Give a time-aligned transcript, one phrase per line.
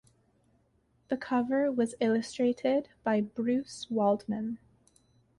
[1.09, 4.57] The cover was illustrated by Bruce Waldman.